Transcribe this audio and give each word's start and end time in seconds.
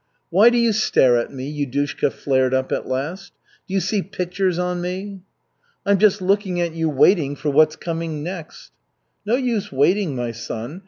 "Why 0.31 0.49
do 0.49 0.57
you 0.57 0.73
stare 0.73 1.15
at 1.17 1.31
me?" 1.31 1.47
Yudushka 1.53 2.11
flared 2.11 2.55
up 2.55 2.71
at 2.71 2.87
last. 2.87 3.33
"Do 3.67 3.75
you 3.75 3.79
see 3.79 4.01
pictures 4.01 4.57
on 4.57 4.81
me?" 4.81 5.21
"I'm 5.85 5.99
just 5.99 6.23
looking 6.23 6.59
at 6.59 6.73
you 6.73 6.89
waiting 6.89 7.35
for 7.35 7.51
what's 7.51 7.75
coming 7.75 8.23
next." 8.23 8.71
"No 9.27 9.35
use 9.35 9.71
waiting, 9.71 10.15
my 10.15 10.31
son. 10.31 10.79